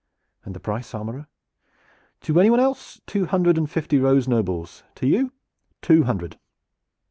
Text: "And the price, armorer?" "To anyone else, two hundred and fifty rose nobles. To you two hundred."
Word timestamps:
"And 0.43 0.55
the 0.55 0.59
price, 0.59 0.95
armorer?" 0.95 1.27
"To 2.21 2.39
anyone 2.39 2.59
else, 2.59 2.99
two 3.05 3.27
hundred 3.27 3.55
and 3.55 3.69
fifty 3.69 3.99
rose 3.99 4.27
nobles. 4.27 4.81
To 4.95 5.05
you 5.05 5.31
two 5.83 6.05
hundred." 6.05 6.39